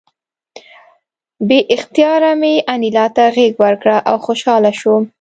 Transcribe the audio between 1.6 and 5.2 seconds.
اختیاره مې انیلا ته غېږ ورکړه او خوشحاله شوم